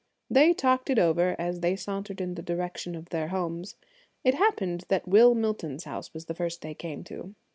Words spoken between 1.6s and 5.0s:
sauntered in the direction of their homes. It happened